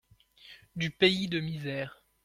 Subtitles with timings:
[0.75, 2.03] Du pays de misère.